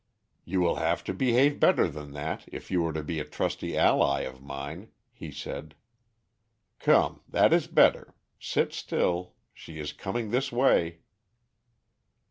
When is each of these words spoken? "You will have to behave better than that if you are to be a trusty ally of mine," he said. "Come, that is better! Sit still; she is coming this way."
"You 0.45 0.61
will 0.61 0.77
have 0.77 1.03
to 1.03 1.13
behave 1.13 1.59
better 1.59 1.87
than 1.87 2.13
that 2.13 2.45
if 2.51 2.71
you 2.71 2.83
are 2.87 2.91
to 2.91 3.03
be 3.03 3.19
a 3.19 3.23
trusty 3.23 3.77
ally 3.77 4.21
of 4.21 4.41
mine," 4.41 4.89
he 5.11 5.31
said. 5.31 5.75
"Come, 6.79 7.21
that 7.29 7.53
is 7.53 7.67
better! 7.67 8.15
Sit 8.39 8.73
still; 8.73 9.35
she 9.53 9.77
is 9.77 9.93
coming 9.93 10.31
this 10.31 10.51
way." 10.51 11.01